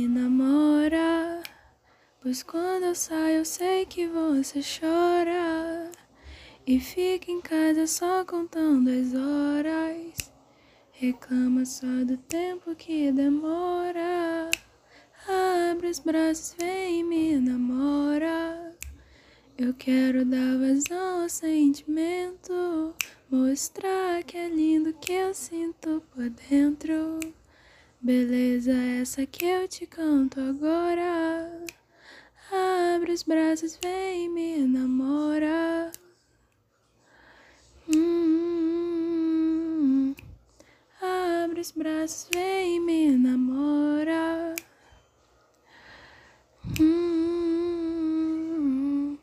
[0.00, 1.42] Me namora,
[2.22, 5.90] pois quando eu saio eu sei que você chora
[6.66, 10.32] e fica em casa só contando as horas.
[10.92, 14.50] Reclama só do tempo que demora.
[15.70, 18.74] Abre os braços, vem e me namora.
[19.58, 22.94] Eu quero dar vazão ao sentimento,
[23.30, 27.20] mostrar que é lindo que eu sinto por dentro.
[28.02, 31.66] Beleza, essa que eu te canto agora.
[32.96, 35.92] Abre os braços, vem me namora.
[37.94, 38.14] Hum,
[41.02, 43.89] abre os braços, vem me namora.